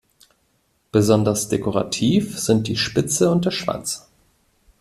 Besonders 0.91 1.47
dekorativ 1.49 2.39
sind 2.39 2.65
die 2.67 2.75
Spitze 2.75 3.29
und 3.29 3.45
der 3.45 3.51
Schwanz. 3.51 4.09